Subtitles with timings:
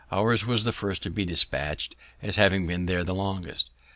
[0.11, 3.69] Ours was the first to be dispatch'd, as having been there longest.